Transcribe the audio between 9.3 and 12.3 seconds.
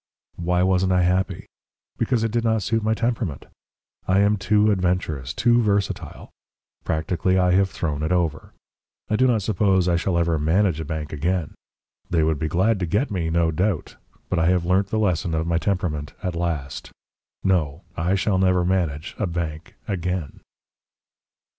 suppose I shall ever manage a bank again. They